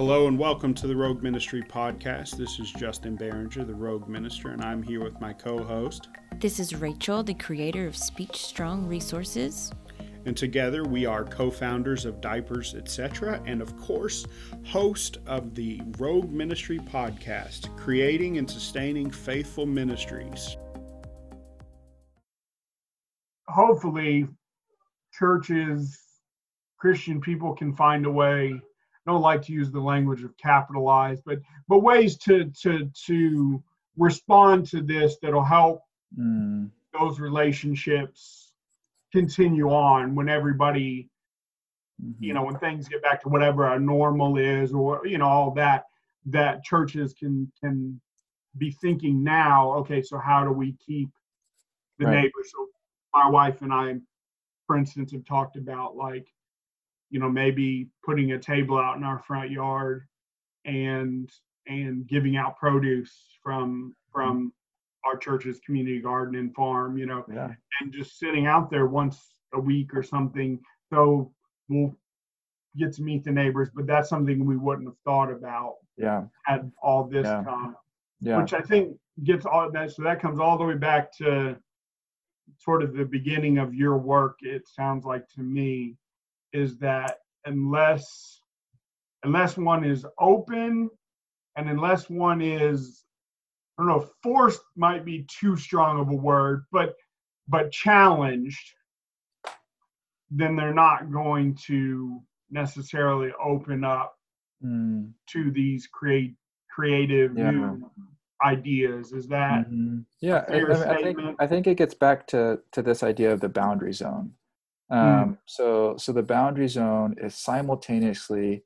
[0.00, 2.38] Hello and welcome to the Rogue Ministry podcast.
[2.38, 6.08] This is Justin Barringer, the Rogue Minister, and I'm here with my co host.
[6.38, 9.70] This is Rachel, the creator of Speech Strong Resources.
[10.24, 14.24] And together we are co founders of Diapers, etc., and of course,
[14.64, 20.56] host of the Rogue Ministry podcast, creating and sustaining faithful ministries.
[23.48, 24.26] Hopefully,
[25.12, 26.00] churches,
[26.78, 28.62] Christian people can find a way
[29.06, 31.38] don't like to use the language of capitalize, but
[31.68, 33.62] but ways to to to
[33.96, 35.82] respond to this that'll help
[36.18, 36.70] mm.
[36.98, 38.52] those relationships
[39.12, 41.08] continue on when everybody
[42.02, 42.22] mm-hmm.
[42.22, 45.50] you know when things get back to whatever a normal is or you know all
[45.50, 45.84] that
[46.26, 48.00] that churches can can
[48.58, 51.08] be thinking now okay so how do we keep
[51.98, 52.16] the right.
[52.16, 52.66] neighbors so
[53.14, 53.94] my wife and i
[54.66, 56.26] for instance have talked about like
[57.10, 60.06] you know maybe putting a table out in our front yard
[60.64, 61.30] and
[61.66, 65.08] and giving out produce from from mm-hmm.
[65.08, 67.48] our church's community garden and farm you know yeah.
[67.80, 70.58] and just sitting out there once a week or something
[70.92, 71.32] so
[71.68, 71.94] we'll
[72.76, 76.70] get to meet the neighbors but that's something we wouldn't have thought about yeah had
[76.82, 77.42] all this yeah.
[77.42, 77.76] time
[78.20, 78.40] yeah.
[78.40, 81.56] which i think gets all that so that comes all the way back to
[82.58, 85.96] sort of the beginning of your work it sounds like to me
[86.52, 88.40] is that unless
[89.22, 90.88] unless one is open
[91.56, 93.04] and unless one is
[93.78, 96.94] I don't know, forced might be too strong of a word, but
[97.48, 98.74] but challenged,
[100.30, 102.20] then they're not going to
[102.50, 104.16] necessarily open up
[104.64, 105.10] mm.
[105.30, 106.34] to these create
[106.70, 107.50] creative yeah.
[107.50, 107.90] new
[108.44, 109.12] ideas.
[109.12, 110.00] Is that mm-hmm.
[110.20, 110.44] yeah?
[110.48, 113.92] I, I, think I think it gets back to to this idea of the boundary
[113.92, 114.32] zone.
[114.90, 114.98] Hmm.
[114.98, 115.38] Um, mm.
[115.46, 118.64] So, so the boundary zone is simultaneously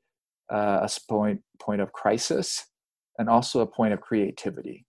[0.51, 2.65] uh, a point point of crisis
[3.17, 4.85] and also a point of creativity.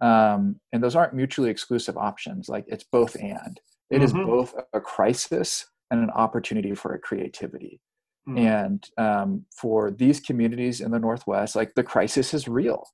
[0.00, 2.48] Um, and those aren't mutually exclusive options.
[2.48, 3.60] Like it's both and.
[3.90, 4.04] It mm-hmm.
[4.04, 7.80] is both a crisis and an opportunity for a creativity.
[8.28, 8.38] Mm.
[8.38, 12.84] And um, for these communities in the Northwest, like the crisis is real.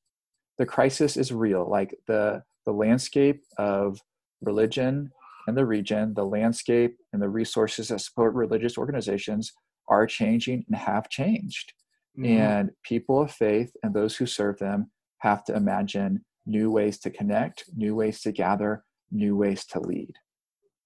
[0.58, 1.68] The crisis is real.
[1.68, 4.00] Like the the landscape of
[4.42, 5.10] religion
[5.48, 9.52] in the region, the landscape and the resources that support religious organizations
[9.88, 11.72] are changing and have changed.
[12.18, 12.26] Mm-hmm.
[12.26, 17.10] And people of faith and those who serve them have to imagine new ways to
[17.10, 20.14] connect, new ways to gather, new ways to lead.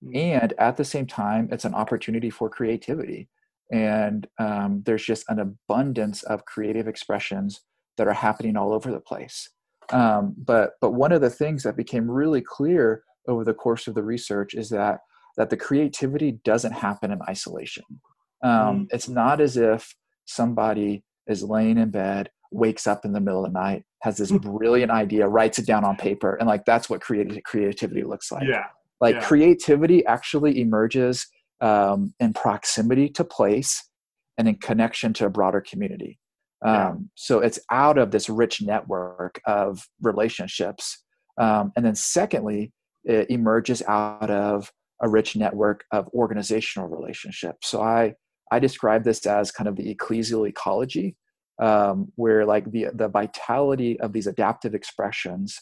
[0.04, 0.16] Mm-hmm.
[0.16, 3.28] And at the same time, it's an opportunity for creativity.
[3.72, 7.60] And um, there's just an abundance of creative expressions
[7.96, 9.48] that are happening all over the place.
[9.90, 13.94] Um, but but one of the things that became really clear over the course of
[13.94, 15.00] the research is that
[15.36, 17.84] that the creativity doesn't happen in isolation.
[18.42, 18.86] Um, mm.
[18.90, 19.94] It's not as if
[20.26, 24.30] somebody is laying in bed, wakes up in the middle of the night, has this
[24.42, 28.46] brilliant idea, writes it down on paper, and like that's what creative creativity looks like.
[28.46, 28.66] Yeah.
[29.00, 29.24] Like yeah.
[29.24, 31.26] creativity actually emerges
[31.60, 33.82] um, in proximity to place
[34.38, 36.18] and in connection to a broader community.
[36.64, 36.94] Um, yeah.
[37.14, 41.02] So it's out of this rich network of relationships.
[41.38, 42.72] Um, and then, secondly,
[43.04, 44.70] emerges out of
[45.02, 47.68] a rich network of organizational relationships.
[47.68, 48.14] So I
[48.50, 51.16] I describe this as kind of the ecclesial ecology,
[51.60, 55.58] um, where like the the vitality of these adaptive expressions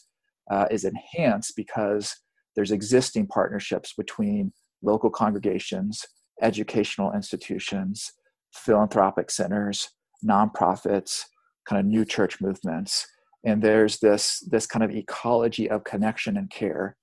[0.49, 2.15] uh, is enhanced because
[2.55, 4.51] there's existing partnerships between
[4.83, 6.05] local congregations,
[6.41, 8.11] educational institutions,
[8.53, 9.89] philanthropic centers,
[10.25, 11.23] nonprofits,
[11.67, 13.07] kind of new church movements,
[13.45, 16.97] and there's this this kind of ecology of connection and care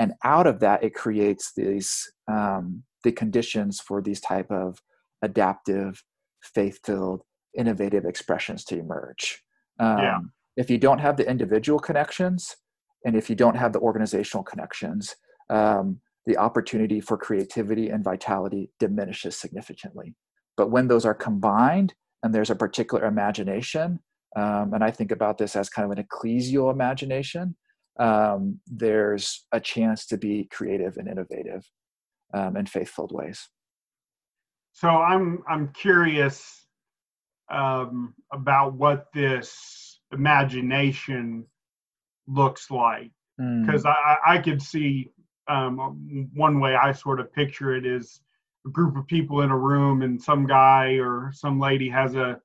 [0.00, 4.78] and out of that it creates these um, the conditions for these type of
[5.22, 6.02] adaptive
[6.42, 7.22] faith-filled
[7.56, 9.42] innovative expressions to emerge
[9.78, 10.18] um, yeah.
[10.56, 12.56] if you don't have the individual connections
[13.04, 15.14] and if you don't have the organizational connections
[15.50, 20.14] um, the opportunity for creativity and vitality diminishes significantly
[20.56, 24.00] but when those are combined and there's a particular imagination
[24.36, 27.54] um, and i think about this as kind of an ecclesial imagination
[28.00, 31.70] um, there's a chance to be creative and innovative
[32.32, 33.48] um, in faith-filled ways.
[34.72, 36.64] So I'm I'm curious
[37.50, 41.44] um, about what this imagination
[42.26, 43.94] looks like because mm.
[43.94, 45.12] I, I could see
[45.48, 48.20] um, one way I sort of picture it is
[48.66, 52.40] a group of people in a room and some guy or some lady has a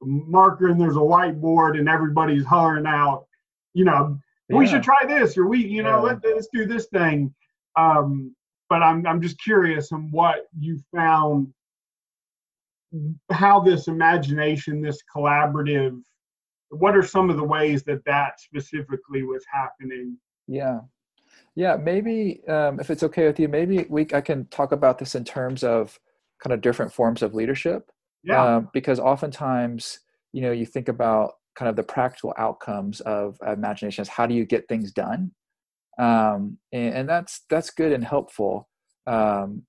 [0.00, 3.26] marker and there's a whiteboard and everybody's hollering out,
[3.74, 4.56] you know, yeah.
[4.56, 6.18] we should try this or we you know yeah.
[6.22, 7.34] let, us do this thing
[7.76, 8.34] um,
[8.68, 11.52] but I'm, I'm just curious on what you found
[13.30, 16.00] how this imagination, this collaborative,
[16.70, 20.16] what are some of the ways that that specifically was happening?
[20.46, 20.80] Yeah.
[21.54, 25.14] Yeah, maybe um, if it's okay with you, maybe we I can talk about this
[25.14, 25.98] in terms of
[26.42, 27.90] kind of different forms of leadership.
[28.22, 28.56] Yeah.
[28.56, 30.00] Um, because oftentimes,
[30.32, 34.34] you know, you think about kind of the practical outcomes of imagination is how do
[34.34, 35.32] you get things done,
[35.98, 38.68] um, and, and, that's that's good and helpful.
[39.06, 39.62] Um,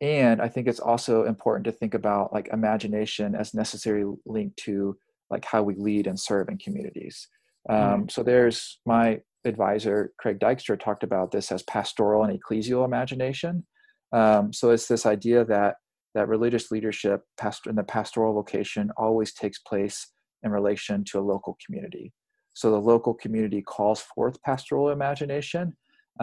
[0.00, 4.96] and I think it's also important to think about like imagination as necessary link to
[5.30, 7.28] like how we lead and serve in communities.
[7.68, 7.94] Mm-hmm.
[7.94, 13.66] Um, so there's my advisor Craig Dykstra talked about this as pastoral and ecclesial imagination.
[14.12, 15.76] Um, so it's this idea that
[16.14, 20.06] that religious leadership pastor in the pastoral vocation always takes place
[20.46, 22.06] in relation to a local community.
[22.54, 25.76] So the local community calls forth pastoral imagination,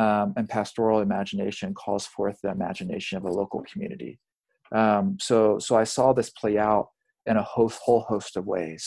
[0.04, 4.20] um, and pastoral imagination calls forth the imagination of a local community.
[4.74, 6.88] Um, so, so I saw this play out
[7.28, 8.84] in a whole, whole host of ways.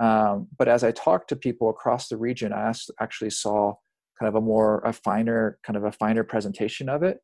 [0.00, 3.74] Um, but as I talked to people across the region, I actually saw
[4.18, 7.18] kind of a more a finer kind of a finer presentation of it.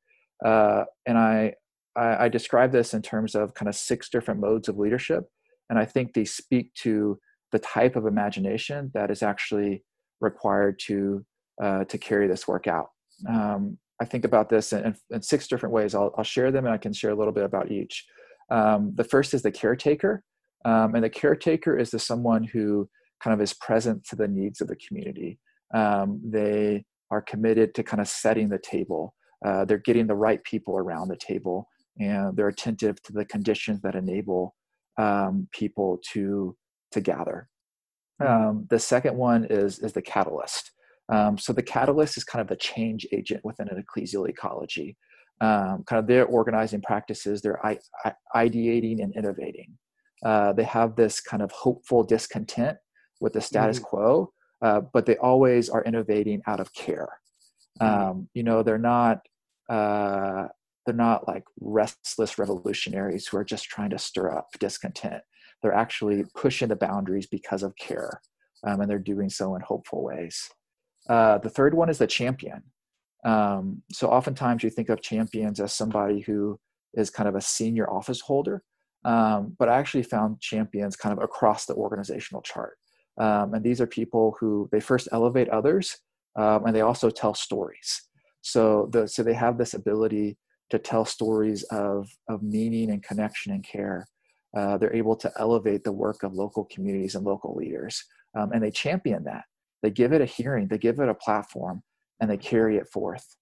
[0.44, 1.54] Uh, and I,
[1.96, 5.24] I I describe this in terms of kind of six different modes of leadership,
[5.70, 7.18] and I think they speak to
[7.54, 9.84] the type of imagination that is actually
[10.20, 11.24] required to
[11.62, 12.88] uh, to carry this work out.
[13.28, 15.94] Um, I think about this in, in, six different ways.
[15.94, 18.04] I'll, I'll share them, and I can share a little bit about each.
[18.50, 20.24] Um, the first is the caretaker.
[20.64, 22.88] Um, and the caretaker is the someone who
[23.22, 25.38] kind of is present to the needs of the community.
[25.72, 29.14] Um, they are committed to kind of setting the table.
[29.46, 31.68] Uh, they're getting the right people around the table,
[32.00, 34.56] and they're attentive to the conditions that enable
[34.98, 36.56] um, people to
[36.94, 37.48] to gather.
[38.20, 38.48] Mm-hmm.
[38.48, 40.70] Um, the second one is is the catalyst.
[41.12, 44.96] Um, so the catalyst is kind of the change agent within an ecclesial ecology.
[45.40, 49.76] Um, kind of their organizing practices, they're I- I- ideating and innovating.
[50.24, 52.78] Uh, they have this kind of hopeful discontent
[53.20, 53.86] with the status mm-hmm.
[53.86, 54.32] quo,
[54.62, 57.08] uh, but they always are innovating out of care.
[57.80, 58.10] Mm-hmm.
[58.10, 59.20] Um, you know, they're not
[59.68, 60.46] uh,
[60.86, 65.22] they're not like restless revolutionaries who are just trying to stir up discontent.
[65.62, 68.20] They're actually pushing the boundaries because of care,
[68.66, 70.48] um, and they're doing so in hopeful ways.
[71.08, 72.62] Uh, the third one is the champion.
[73.24, 76.58] Um, so oftentimes you think of champions as somebody who
[76.92, 78.62] is kind of a senior office holder
[79.04, 82.78] um, but I actually found champions kind of across the organizational chart.
[83.18, 85.98] Um, and these are people who they first elevate others
[86.36, 88.02] um, and they also tell stories.
[88.40, 90.36] So, the, so they have this ability
[90.70, 94.06] to tell stories of, of meaning and connection and care.
[94.56, 98.04] Uh, they're able to elevate the work of local communities and local leaders.
[98.36, 99.44] Um, and they champion that.
[99.82, 101.82] They give it a hearing, they give it a platform,
[102.20, 103.36] and they carry it forth.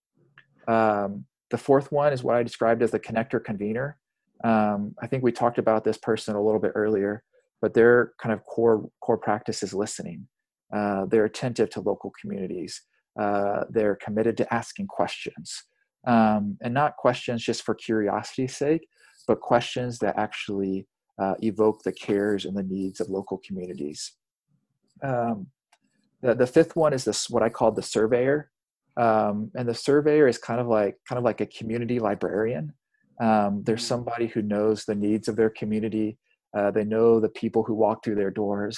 [0.66, 3.98] Um, the fourth one is what I described as the connector convener.
[4.42, 7.22] Um, I think we talked about this person a little bit earlier,
[7.60, 10.26] but their kind of core core practice is listening.
[10.74, 12.82] Uh, they're attentive to local communities.
[13.20, 15.62] Uh, they're committed to asking questions,
[16.06, 18.88] um, and not questions just for curiosity's sake,
[19.28, 20.86] but questions that actually
[21.22, 24.00] uh, evoke the cares and the needs of local communities.
[25.02, 25.46] Um,
[26.22, 28.50] the, the fifth one is this what I call the surveyor,
[28.96, 32.72] um, and the surveyor is kind of like kind of like a community librarian.
[33.20, 33.94] Um, there's mm-hmm.
[33.94, 36.18] somebody who knows the needs of their community.
[36.56, 38.76] Uh, they know the people who walk through their doors.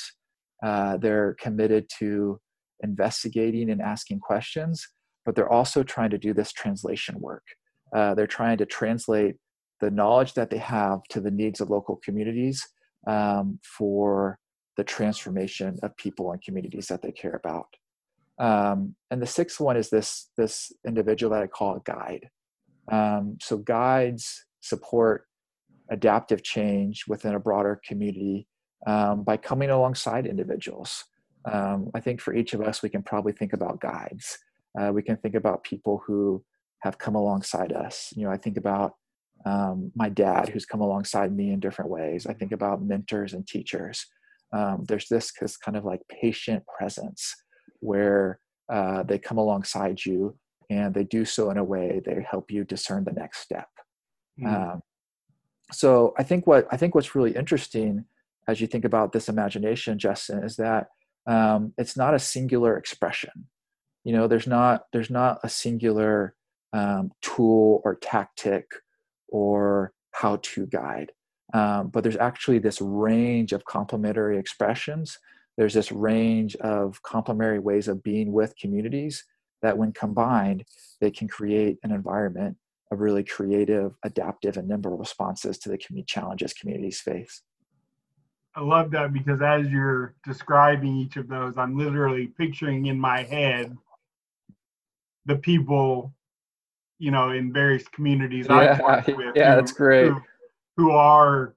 [0.63, 2.41] Uh, they're committed to
[2.83, 4.87] investigating and asking questions,
[5.25, 7.45] but they're also trying to do this translation work.
[7.95, 9.37] Uh, they're trying to translate
[9.81, 12.67] the knowledge that they have to the needs of local communities
[13.07, 14.39] um, for
[14.77, 17.69] the transformation of people and communities that they care about.
[18.39, 22.29] Um, and the sixth one is this this individual that I call a guide.
[22.91, 25.27] Um, so guides support
[25.91, 28.49] adaptive change within a broader community
[28.87, 31.05] um, by coming alongside individuals.
[31.51, 34.39] Um, I think for each of us, we can probably think about guides.
[34.79, 36.43] Uh, we can think about people who
[36.81, 38.13] have come alongside us.
[38.17, 38.95] You know, I think about
[39.45, 42.27] um, my dad who's come alongside me in different ways.
[42.27, 44.07] I think about mentors and teachers.
[44.53, 47.35] Um, there's this, this kind of like patient presence
[47.81, 48.39] where
[48.73, 50.37] uh, they come alongside you
[50.71, 53.69] and they do so in a way they help you discern the next step
[54.41, 54.47] mm.
[54.47, 54.83] um,
[55.73, 58.05] so i think what i think what's really interesting
[58.49, 60.89] as you think about this imagination justin is that
[61.27, 63.47] um, it's not a singular expression
[64.05, 66.35] you know there's not there's not a singular
[66.73, 68.67] um, tool or tactic
[69.35, 71.11] or how to guide
[71.53, 75.19] um, but there's actually this range of complementary expressions
[75.57, 79.25] there's this range of complementary ways of being with communities
[79.63, 80.65] that when combined,
[81.01, 82.57] they can create an environment
[82.91, 87.43] of really creative, adaptive, and nimble responses to the community challenges communities face.
[88.55, 93.23] I love that because as you're describing each of those, I'm literally picturing in my
[93.23, 93.77] head
[95.27, 96.13] the people,
[97.05, 99.37] you know, in various communities yeah, I've worked with.
[99.37, 100.09] Yeah, who, that's great.
[100.09, 100.23] Who,
[100.79, 101.55] who, are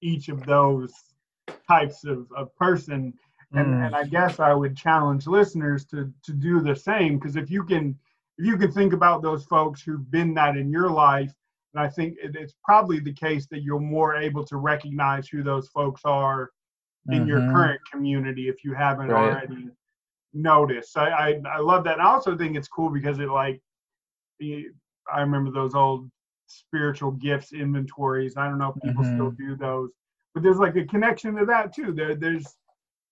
[0.00, 0.92] each of those
[1.66, 3.12] types of, of person.
[3.52, 3.86] And, mm.
[3.86, 7.64] and I guess I would challenge listeners to to do the same because if you
[7.64, 7.98] can
[8.38, 11.32] if you can think about those folks who've been that in your life,
[11.74, 15.42] and I think it, it's probably the case that you're more able to recognize who
[15.42, 16.50] those folks are
[17.08, 17.28] in mm-hmm.
[17.28, 19.30] your current community if you haven't right.
[19.30, 19.70] already
[20.34, 20.96] noticed.
[20.96, 21.94] I, I, I love that.
[21.94, 23.60] And I also think it's cool because it like
[24.40, 26.10] I remember those old
[26.46, 28.36] spiritual gifts inventories.
[28.36, 29.16] I don't know if people mm-hmm.
[29.16, 29.90] still do those,
[30.34, 31.92] but there's like a connection to that too.
[31.92, 32.46] There there's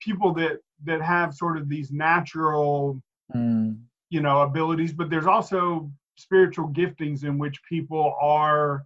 [0.01, 3.01] people that that have sort of these natural
[3.35, 3.77] mm
[4.11, 8.85] you know abilities but there's also spiritual giftings in which people are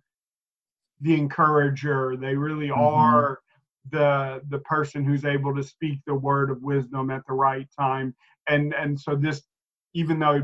[1.00, 2.80] the encourager they really mm-hmm.
[2.80, 3.40] are
[3.90, 8.14] the the person who's able to speak the word of wisdom at the right time
[8.48, 9.42] and and so this
[9.94, 10.42] even though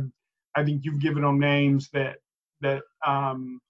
[0.57, 2.17] i think you've given them names that
[2.61, 3.61] that um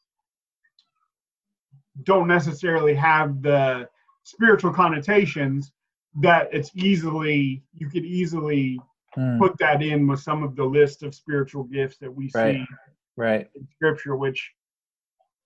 [2.03, 3.89] don't necessarily have the
[4.25, 5.73] spiritual connotations
[6.21, 8.81] that it's easily you could easily
[9.17, 9.39] mm.
[9.39, 12.57] put that in with some of the list of spiritual gifts that we right.
[12.57, 12.67] see
[13.17, 14.53] right in scripture which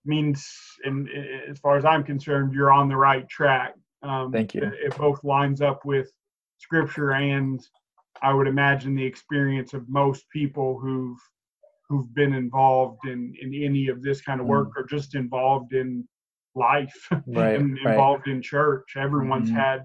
[0.05, 0.49] means
[0.85, 1.09] and
[1.49, 5.23] as far as i'm concerned you're on the right track um, thank you it both
[5.25, 6.11] lines up with
[6.59, 7.67] scripture and
[8.23, 11.19] i would imagine the experience of most people who've
[11.89, 14.73] who've been involved in in any of this kind of work mm.
[14.77, 16.07] or just involved in
[16.55, 17.93] life right, and right.
[17.93, 19.59] involved in church everyone's mm-hmm.
[19.59, 19.85] had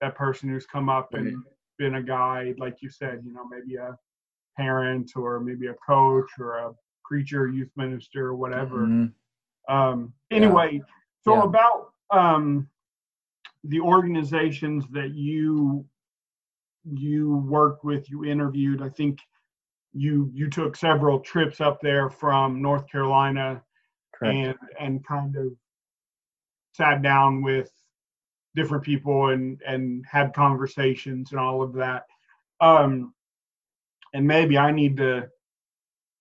[0.00, 1.22] that person who's come up right.
[1.22, 1.42] and
[1.82, 3.96] been a guide, like you said, you know, maybe a
[4.56, 6.72] parent or maybe a coach or a
[7.04, 8.86] preacher, youth minister, or whatever.
[8.86, 9.74] Mm-hmm.
[9.74, 10.80] Um, anyway, yeah.
[11.22, 11.42] so yeah.
[11.44, 12.68] about um,
[13.64, 15.84] the organizations that you
[16.84, 18.82] you worked with, you interviewed.
[18.82, 19.18] I think
[19.92, 23.62] you you took several trips up there from North Carolina,
[24.14, 24.34] Correct.
[24.36, 25.52] and and kind of
[26.74, 27.70] sat down with
[28.54, 32.04] different people and and had conversations and all of that
[32.60, 33.12] um
[34.14, 35.26] and maybe i need to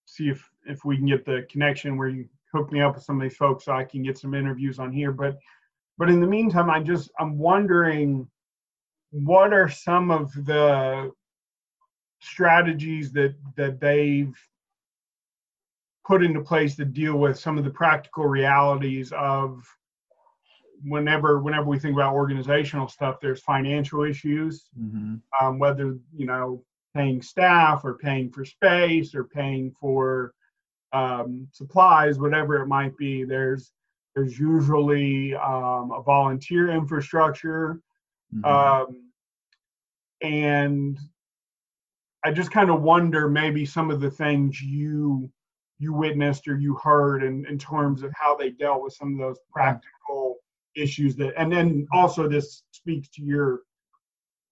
[0.06, 3.18] see if if we can get the connection where you hook me up with some
[3.18, 5.38] of these folks so i can get some interviews on here but
[5.98, 8.28] but in the meantime i just i'm wondering
[9.12, 11.12] what are some of the
[12.22, 14.36] strategies that that they've
[16.06, 19.64] put into place to deal with some of the practical realities of
[20.84, 25.16] whenever whenever we think about organizational stuff, there's financial issues, mm-hmm.
[25.40, 26.64] um, whether you know
[26.96, 30.34] paying staff or paying for space or paying for
[30.94, 33.24] um, supplies, whatever it might be.
[33.24, 33.72] There's
[34.16, 37.80] there's usually um, a volunteer infrastructure,
[38.34, 38.46] mm-hmm.
[38.46, 39.12] Um,
[40.22, 41.00] and
[42.24, 45.32] I just kind of wonder maybe some of the things you
[45.80, 49.18] you witnessed or you heard in, in terms of how they dealt with some of
[49.18, 50.38] those practical
[50.76, 53.62] issues that and then also this speaks to your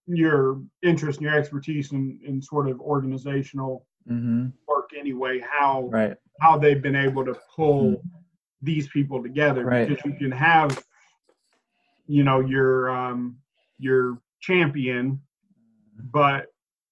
[0.06, 4.48] your interest and your expertise in, in sort of organizational mm-hmm.
[4.66, 6.16] work anyway how right.
[6.40, 8.08] how they've been able to pull mm-hmm.
[8.60, 9.88] these people together right.
[9.88, 10.82] because you can have
[12.08, 13.36] you know your um
[13.80, 15.20] your champion
[16.12, 16.46] but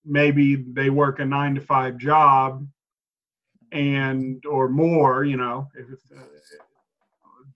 [0.05, 2.67] maybe they work a nine to five job
[3.73, 6.23] and or more you know if, uh,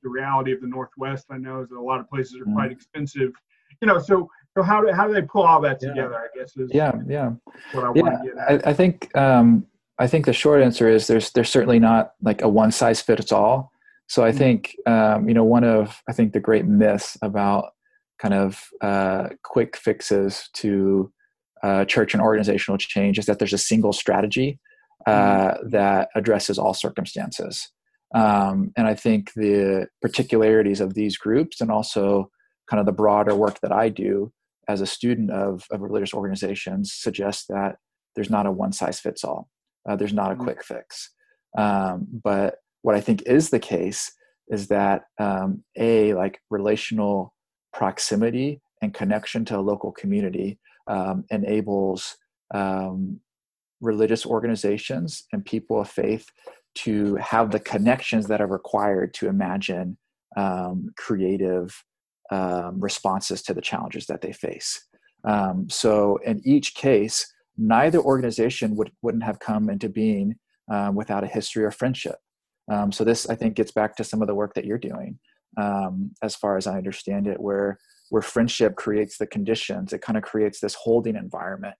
[0.03, 1.27] the reality of the Northwest.
[1.31, 2.75] I know is that a lot of places are quite mm.
[2.75, 3.33] expensive.
[3.81, 6.13] You know, so so how do how do they pull all that together?
[6.13, 6.17] Yeah.
[6.17, 7.33] I guess is yeah yeah
[7.73, 8.31] what I yeah.
[8.49, 9.67] I, I, think um,
[9.99, 13.33] I think the short answer is there's there's certainly not like a one size fits
[13.33, 13.73] all.
[14.09, 14.39] So I mm-hmm.
[14.39, 17.72] think um, you know one of I think the great myths about
[18.23, 21.13] kind of uh, quick fixes to
[21.65, 24.61] uh, church and organizational change is that there's a single strategy
[25.07, 25.11] uh,
[25.55, 25.69] mm-hmm.
[25.71, 27.69] that addresses all circumstances.
[28.15, 32.31] Um, and I think the particularities of these groups and also
[32.71, 34.33] kind of the broader work that I do
[34.69, 37.77] as a student of, of religious organizations suggests that
[38.15, 39.49] there's not a one size fits all.
[39.89, 40.45] Uh, there's not a mm-hmm.
[40.45, 41.11] quick fix.
[41.59, 44.13] Um, but what I think is the case
[44.49, 47.35] is that um, a like relational
[47.73, 52.17] proximity and connection to a local community um, enables
[52.55, 53.21] um,
[53.81, 56.27] religious organizations and people of faith
[56.75, 59.97] to have the connections that are required to imagine
[60.37, 61.85] um, creative
[62.31, 64.87] um, responses to the challenges that they face.
[65.25, 70.37] Um, so, in each case, neither organization would, wouldn't have come into being
[70.71, 72.17] um, without a history of friendship.
[72.91, 75.19] So this, I think, gets back to some of the work that you're doing,
[75.57, 77.79] um, as far as I understand it, where
[78.11, 79.93] where friendship creates the conditions.
[79.93, 81.75] It kind of creates this holding environment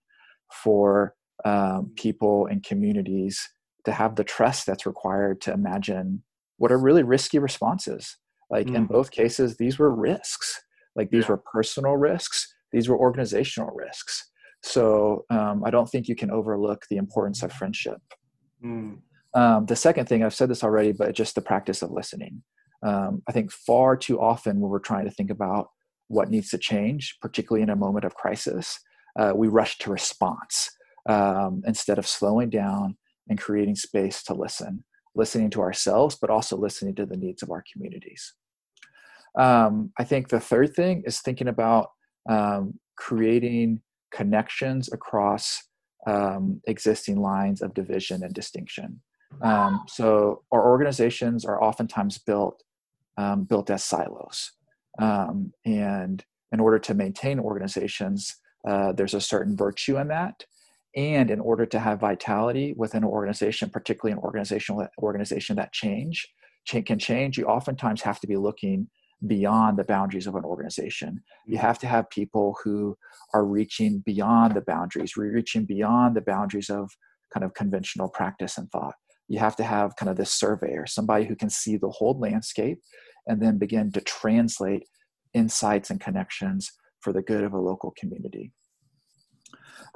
[0.63, 1.13] for
[1.45, 3.39] um, people and communities
[3.85, 6.23] to have the trust that's required to imagine
[6.57, 8.17] what are really risky responses.
[8.49, 8.75] Like mm.
[8.75, 10.59] in both cases, these were risks.
[10.95, 11.31] Like these yeah.
[11.31, 12.51] were personal risks.
[12.71, 14.31] These were organizational risks.
[14.63, 18.01] So um, I don't think you can overlook the importance of friendship.
[18.63, 18.99] Mm.
[19.35, 22.43] Um, the second thing, I've said this already, but just the practice of listening.
[22.83, 25.69] Um, I think far too often when we're trying to think about
[26.07, 28.79] what needs to change, particularly in a moment of crisis,
[29.17, 30.69] uh, we rush to response
[31.07, 32.97] um, instead of slowing down
[33.29, 34.83] and creating space to listen,
[35.15, 38.33] listening to ourselves, but also listening to the needs of our communities.
[39.37, 41.89] Um, I think the third thing is thinking about
[42.29, 45.63] um, creating connections across
[46.05, 49.01] um, existing lines of division and distinction.
[49.41, 52.61] Um, so our organizations are oftentimes built
[53.17, 54.51] um, built as silos,
[54.99, 58.35] um, and in order to maintain organizations,
[58.67, 60.45] uh, there's a certain virtue in that.
[60.95, 66.27] And in order to have vitality within an organization, particularly an organizational organization that change,
[66.65, 68.87] change can change, you oftentimes have to be looking
[69.25, 71.23] beyond the boundaries of an organization.
[71.47, 72.97] You have to have people who
[73.33, 76.91] are reaching beyond the boundaries, reaching beyond the boundaries of
[77.33, 78.95] kind of conventional practice and thought.
[79.33, 82.79] You have to have kind of this surveyor, somebody who can see the whole landscape
[83.25, 84.83] and then begin to translate
[85.33, 86.71] insights and connections
[87.01, 88.51] for the good of a local community.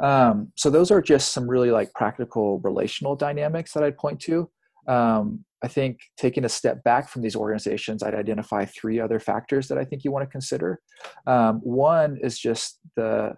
[0.02, 4.50] Um, so those are just some really like practical relational dynamics that I'd point to.
[4.88, 9.68] Um, I think taking a step back from these organizations, I'd identify three other factors
[9.68, 10.80] that I think you want to consider.
[11.28, 13.36] Um, one is just the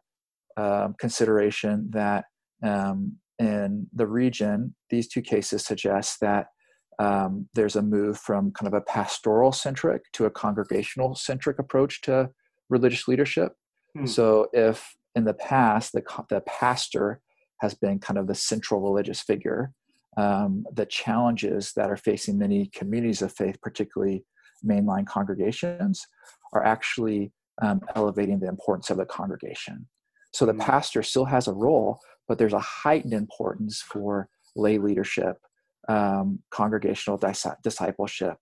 [0.55, 2.23] um, consideration that
[2.63, 6.47] um, in the region, these two cases suggest that
[6.99, 12.01] um, there's a move from kind of a pastoral centric to a congregational centric approach
[12.01, 12.29] to
[12.69, 13.53] religious leadership.
[13.97, 14.05] Hmm.
[14.05, 17.21] So, if in the past the, the pastor
[17.61, 19.71] has been kind of the central religious figure,
[20.17, 24.25] um, the challenges that are facing many communities of faith, particularly
[24.65, 26.05] mainline congregations,
[26.53, 29.87] are actually um, elevating the importance of the congregation.
[30.33, 30.59] So the mm.
[30.59, 35.37] pastor still has a role, but there's a heightened importance for lay leadership,
[35.89, 38.37] um, congregational dis- discipleship,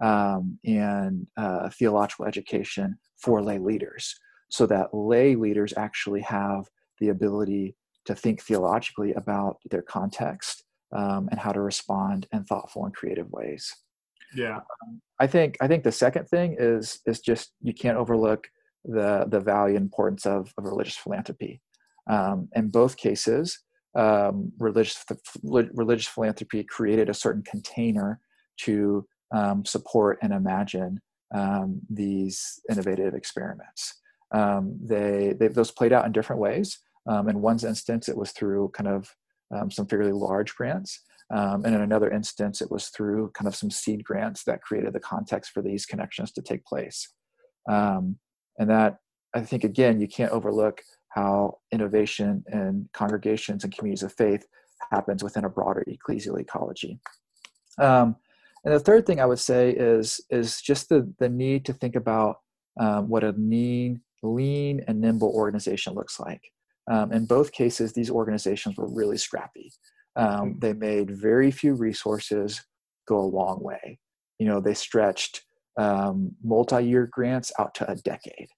[0.00, 4.14] um, and uh, theological education for lay leaders,
[4.48, 6.66] so that lay leaders actually have
[7.00, 10.62] the ability to think theologically about their context
[10.94, 13.74] um, and how to respond in thoughtful and creative ways.
[14.34, 18.46] Yeah, um, I think I think the second thing is is just you can't overlook
[18.84, 21.60] the the value and importance of, of religious philanthropy.
[22.08, 23.58] Um, in both cases,
[23.96, 25.04] um, religious
[25.42, 28.20] religious philanthropy created a certain container
[28.58, 31.00] to um, support and imagine
[31.34, 33.94] um, these innovative experiments.
[34.32, 36.78] Um, they, they, those played out in different ways.
[37.08, 39.14] Um, in one instance, it was through kind of
[39.72, 41.00] some fairly large grants.
[41.30, 45.00] And in another instance, it was through kind of some seed grants that created the
[45.00, 47.08] context for these connections to take place.
[47.68, 48.16] And
[48.58, 48.98] that,
[49.34, 50.82] I think, again, you can't overlook
[51.16, 54.46] how innovation in congregations and communities of faith
[54.92, 57.00] happens within a broader ecclesial ecology.
[57.78, 58.16] Um,
[58.64, 61.96] and the third thing I would say is, is just the, the need to think
[61.96, 62.40] about
[62.78, 66.42] um, what a lean, lean and nimble organization looks like.
[66.90, 69.72] Um, in both cases, these organizations were really scrappy.
[70.16, 70.58] Um, hmm.
[70.58, 72.62] they made very few resources
[73.08, 73.98] go a long way.
[74.38, 75.42] You know, they stretched
[75.78, 78.48] um, multi-year grants out to a decade.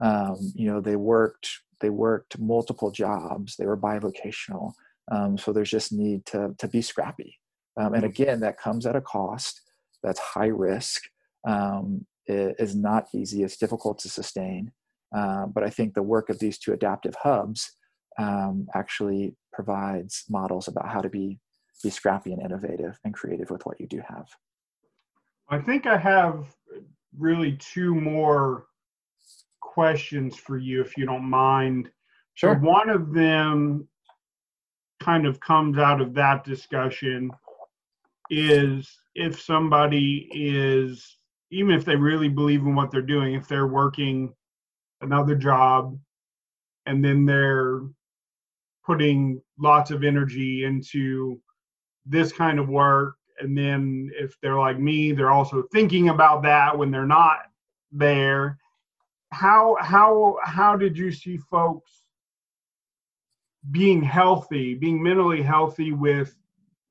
[0.00, 1.48] Um, you know, they worked
[1.80, 3.56] they worked multiple jobs.
[3.56, 4.72] They were bivocational.
[5.10, 7.38] Um, so there's just need to to be scrappy.
[7.78, 8.10] Um, and hmm.
[8.10, 9.60] again, that comes at a cost.
[10.02, 11.02] That's high risk.
[11.46, 13.42] it is not easy.
[13.42, 14.72] It's difficult to sustain.
[15.14, 17.76] Uh, but I think the work of these two adaptive hubs
[18.18, 21.38] um, actually provides models about how to be
[21.82, 24.26] be scrappy and innovative and creative with what you do have.
[25.50, 26.54] I think I have
[27.16, 28.66] really two more
[29.66, 31.90] questions for you, if you don't mind.
[32.34, 32.54] Sure.
[32.54, 33.88] So one of them
[35.00, 37.30] kind of comes out of that discussion
[38.30, 41.18] is if somebody is
[41.50, 44.32] even if they really believe in what they're doing if they're working
[45.02, 45.96] another job
[46.86, 47.82] and then they're
[48.84, 51.40] putting lots of energy into
[52.04, 56.76] this kind of work and then if they're like me they're also thinking about that
[56.76, 57.40] when they're not
[57.92, 58.58] there
[59.36, 62.02] how how how did you see folks
[63.70, 66.34] being healthy being mentally healthy with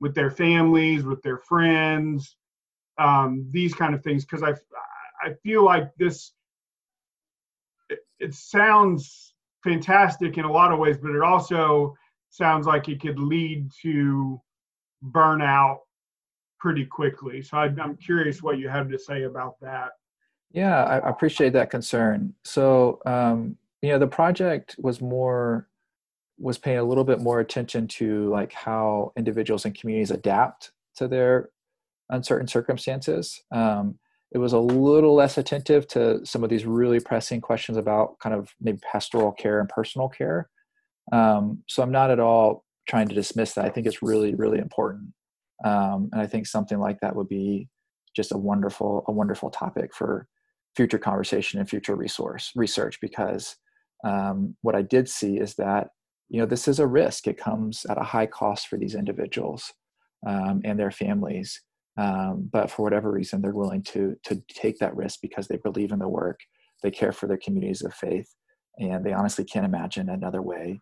[0.00, 2.36] with their families with their friends
[2.98, 4.54] um, these kind of things because I
[5.20, 6.32] I feel like this
[7.88, 11.94] it, it sounds fantastic in a lot of ways, but it also
[12.30, 14.40] sounds like it could lead to
[15.04, 15.78] burnout
[16.58, 17.42] pretty quickly.
[17.42, 19.90] So I, am curious what you have to say about that.
[20.56, 22.34] Yeah, I appreciate that concern.
[22.44, 25.68] So, um, you know, the project was more
[26.38, 31.08] was paying a little bit more attention to like how individuals and communities adapt to
[31.08, 31.50] their
[32.10, 33.42] uncertain circumstances.
[33.52, 33.98] Um,
[34.32, 38.34] it was a little less attentive to some of these really pressing questions about kind
[38.34, 40.50] of maybe pastoral care and personal care.
[41.12, 43.66] Um, so I'm not at all trying to dismiss that.
[43.66, 45.12] I think it's really, really important,
[45.64, 47.68] um, and I think something like that would be
[48.16, 50.26] just a wonderful, a wonderful topic for
[50.76, 53.00] future conversation and future resource research.
[53.00, 53.56] Because
[54.04, 55.88] um, what I did see is that
[56.28, 57.26] you know this is a risk.
[57.26, 59.72] It comes at a high cost for these individuals
[60.26, 61.62] um, and their families.
[61.98, 65.92] Um, but for whatever reason, they're willing to to take that risk because they believe
[65.92, 66.40] in the work,
[66.82, 68.28] they care for their communities of faith,
[68.78, 70.80] and they honestly can't imagine another way,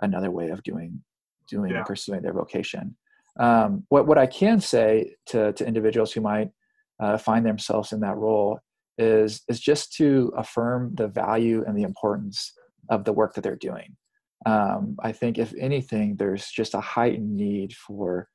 [0.00, 1.02] another way of doing
[1.48, 1.78] doing yeah.
[1.78, 2.96] and pursuing their vocation.
[3.38, 6.50] Um, what what I can say to to individuals who might
[6.98, 8.58] uh, find themselves in that role
[8.98, 12.52] is is just to affirm the value and the importance
[12.88, 13.96] of the work that they're doing.
[14.44, 18.28] Um, I think if anything, there's just a heightened need for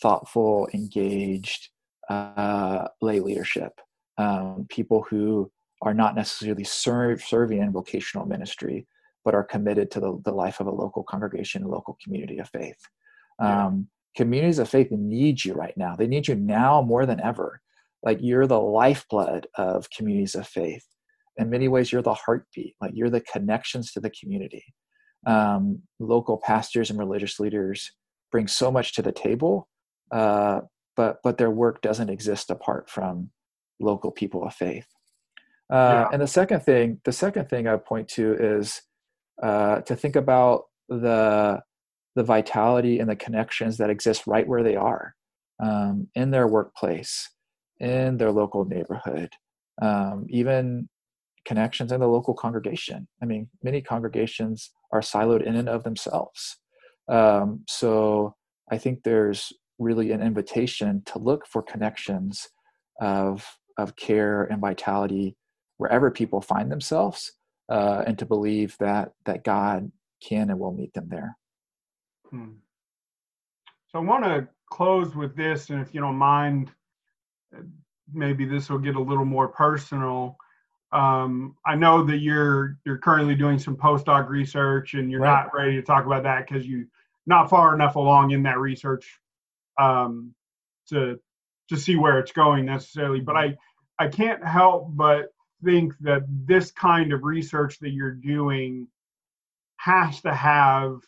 [0.00, 1.70] thoughtful, engaged
[2.08, 3.80] uh, lay leadership,
[4.18, 5.50] um, people who
[5.82, 8.86] are not necessarily serve, serving in vocational ministry,
[9.24, 12.48] but are committed to the, the life of a local congregation, a local community of
[12.48, 12.78] faith.
[13.38, 15.94] Um, Communities of faith need you right now.
[15.94, 17.60] They need you now more than ever.
[18.06, 20.86] Like you're the lifeblood of communities of faith.
[21.36, 22.74] In many ways, you're the heartbeat.
[22.80, 24.64] Like you're the connections to the community.
[25.26, 27.92] Um, local pastors and religious leaders
[28.32, 29.68] bring so much to the table
[30.10, 30.60] uh,
[30.96, 33.30] but but their work doesn't exist apart from
[33.80, 34.86] local people of faith.
[35.70, 36.08] Uh, yeah.
[36.12, 38.80] And the second thing, the second thing I point to is
[39.42, 41.60] uh, to think about the
[42.14, 45.14] the vitality and the connections that exist right where they are,
[45.62, 47.28] um, in their workplace,
[47.80, 49.30] in their local neighborhood,
[49.82, 50.88] um, even
[51.44, 53.06] connections in the local congregation.
[53.22, 56.56] I mean, many congregations are siloed in and of themselves.
[57.08, 58.34] Um, so
[58.70, 62.48] I think there's really an invitation to look for connections
[63.00, 65.36] of of care and vitality
[65.76, 67.32] wherever people find themselves
[67.68, 69.90] uh, and to believe that that god
[70.22, 71.36] can and will meet them there
[72.30, 72.52] hmm.
[73.88, 76.72] so i want to close with this and if you don't mind
[78.12, 80.36] maybe this will get a little more personal
[80.92, 85.44] um, i know that you're you're currently doing some postdoc research and you're right.
[85.44, 86.86] not ready to talk about that because you're
[87.26, 89.18] not far enough along in that research
[89.78, 90.34] um,
[90.88, 91.18] to
[91.68, 93.20] to see where it's going necessarily.
[93.20, 93.56] But I
[93.98, 95.30] I can't help but
[95.64, 98.88] think that this kind of research that you're doing
[99.78, 100.98] has to have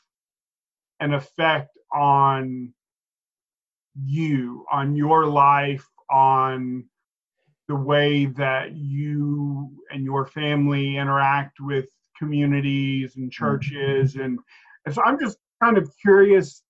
[1.00, 2.72] an effect on
[4.04, 6.84] you, on your life, on
[7.68, 11.86] the way that you and your family interact with
[12.18, 13.44] communities and mm-hmm.
[13.44, 14.38] churches and,
[14.86, 16.62] and so i'm just kind of curious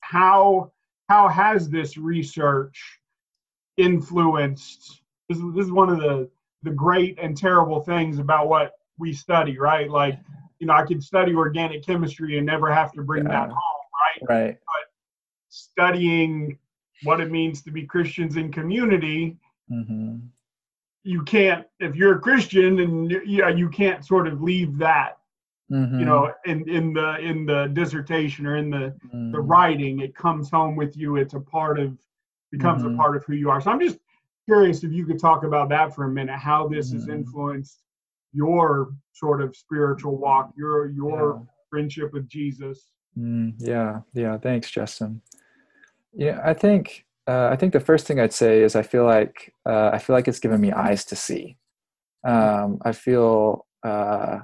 [0.00, 0.72] how
[1.08, 2.98] how has this research
[3.76, 6.28] influenced this is, this is one of the
[6.62, 10.18] the great and terrible things about what we study right like
[10.58, 13.30] you know i could study organic chemistry and never have to bring yeah.
[13.30, 14.90] that home right right but
[15.48, 16.58] studying
[17.04, 19.36] what it means to be christians in community
[19.70, 20.16] mm-hmm.
[21.02, 25.16] you can't if you're a christian and yeah you can't sort of leave that
[25.72, 26.00] Mm-hmm.
[26.00, 29.30] you know in in the in the dissertation or in the mm-hmm.
[29.30, 31.96] the writing it comes home with you it's a part of
[32.50, 32.94] becomes mm-hmm.
[32.94, 33.98] a part of who you are so i'm just
[34.46, 37.18] curious if you could talk about that for a minute how this has mm-hmm.
[37.18, 37.84] influenced
[38.32, 41.46] your sort of spiritual walk your your yeah.
[41.70, 45.22] friendship with jesus mm, yeah yeah thanks justin
[46.12, 49.52] yeah i think uh, i think the first thing i'd say is i feel like
[49.66, 51.56] uh, i feel like it's given me eyes to see
[52.26, 54.40] um, i feel uh,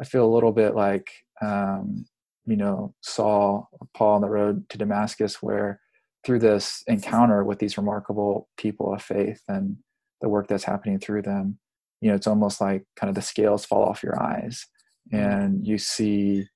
[0.00, 1.10] I feel a little bit like
[1.42, 2.06] um,
[2.46, 5.80] you know Saul Paul on the road to Damascus, where
[6.24, 9.76] through this encounter with these remarkable people of faith and
[10.20, 11.58] the work that's happening through them,
[12.00, 14.66] you know, it's almost like kind of the scales fall off your eyes,
[15.12, 15.24] mm-hmm.
[15.24, 16.46] and you see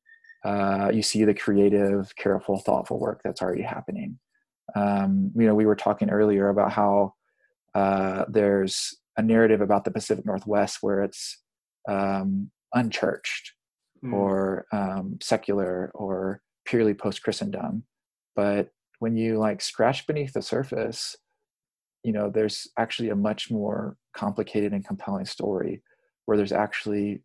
[0.45, 4.19] uh, you see the creative, careful, thoughtful work that's already happening.
[4.75, 7.15] Um, you know, we were talking earlier about how
[7.75, 11.39] uh, there's a narrative about the Pacific Northwest where it's
[11.89, 13.53] um, unchurched
[14.05, 14.13] mm.
[14.13, 17.85] or um, secular or purely post Christendom.
[18.37, 21.17] But when you like scratch beneath the surface,
[22.05, 25.83] you know there's actually a much more complicated and compelling story
[26.25, 27.23] where there's actually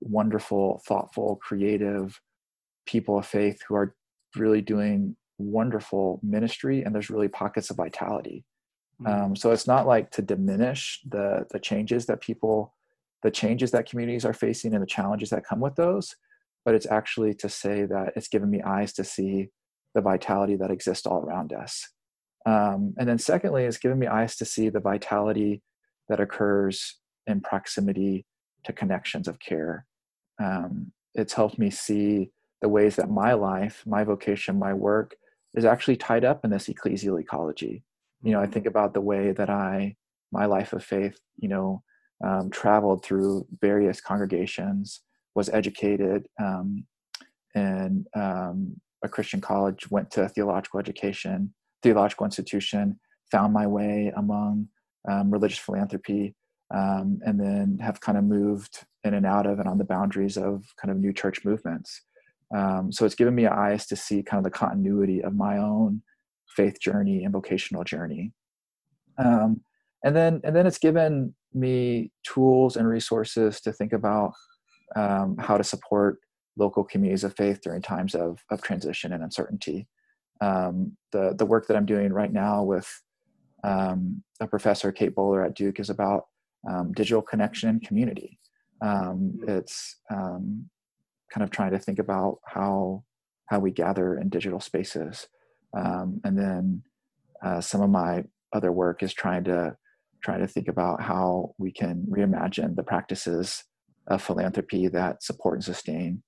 [0.00, 2.20] wonderful thoughtful creative
[2.86, 3.94] people of faith who are
[4.36, 8.44] really doing wonderful ministry and there's really pockets of vitality.
[9.00, 9.24] Mm-hmm.
[9.24, 12.74] um, so it's not like to diminish the the changes that people
[13.22, 16.14] the changes that communities are facing and the challenges that come with those
[16.64, 19.48] but it's actually to say that it's given me eyes to see
[19.94, 21.88] the vitality that exists all around us.
[22.46, 25.62] Um, and then secondly it's given me eyes to see the vitality
[26.08, 28.26] that occurs in proximity
[28.64, 29.86] to connections of care.
[30.42, 32.30] Um, it's helped me see
[32.62, 35.16] the ways that my life my vocation my work
[35.54, 37.84] is actually tied up in this ecclesial ecology.
[38.22, 39.96] You know, I think about the way that I,
[40.30, 41.82] my life of faith, you know,
[42.24, 45.00] um, traveled through various congregations,
[45.34, 46.86] was educated um,
[47.54, 52.98] in um, a Christian college, went to theological education, theological institution,
[53.30, 54.68] found my way among
[55.10, 56.34] um, religious philanthropy,
[56.72, 60.36] um, and then have kind of moved in and out of and on the boundaries
[60.36, 62.02] of kind of new church movements.
[62.54, 66.02] Um, so it's given me eyes to see kind of the continuity of my own
[66.48, 68.32] faith journey and vocational journey.
[69.18, 69.62] Um,
[70.04, 74.32] and then and then it's given me tools and resources to think about
[74.96, 76.18] um, how to support
[76.56, 79.86] local communities of faith during times of, of transition and uncertainty.
[80.40, 82.88] Um, the the work that I'm doing right now with
[83.64, 86.24] um, a professor, Kate Bowler at Duke, is about
[86.68, 88.38] um, digital connection and community.
[89.46, 90.00] it's
[91.32, 93.02] kind of trying to think about how
[93.46, 95.26] how we gather in digital spaces
[95.76, 96.82] um, and then
[97.44, 99.76] uh, some of my other work is trying to
[100.22, 103.64] trying to think about how we can reimagine the practices
[104.06, 106.22] of philanthropy that support and sustain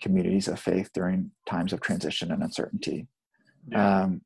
[0.00, 3.06] communities of faith during times of transition and uncertainty
[3.68, 4.02] yeah.
[4.02, 4.20] um,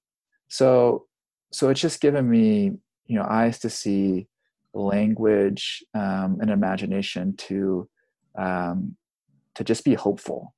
[0.48, 1.06] so
[1.52, 2.72] so it's just given me
[3.06, 4.26] you know eyes to see
[4.74, 7.88] language um, and imagination to
[8.38, 8.96] um,
[9.56, 10.54] to just be hopeful.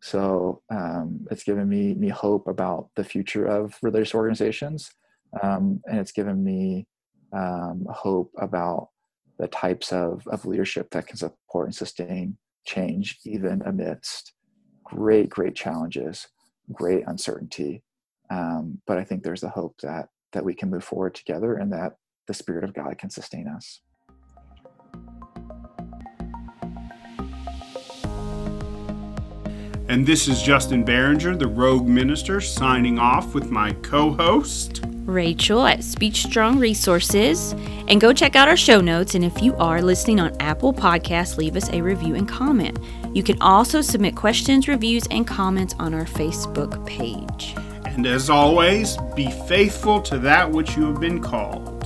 [0.00, 4.90] So um, it's given me me hope about the future of religious organizations,
[5.42, 6.86] um, and it's given me
[7.32, 8.88] um, hope about
[9.38, 14.32] the types of, of leadership that can support and sustain change even amidst
[14.84, 16.28] great great challenges,
[16.72, 17.82] great uncertainty.
[18.30, 21.72] Um, but I think there's the hope that that we can move forward together, and
[21.72, 21.94] that
[22.28, 23.80] the Spirit of God can sustain us.
[29.90, 35.64] And this is Justin Barringer, the Rogue Minister, signing off with my co host, Rachel
[35.64, 37.52] at Speech Strong Resources.
[37.88, 39.14] And go check out our show notes.
[39.14, 42.78] And if you are listening on Apple Podcasts, leave us a review and comment.
[43.14, 47.54] You can also submit questions, reviews, and comments on our Facebook page.
[47.86, 51.77] And as always, be faithful to that which you have been called.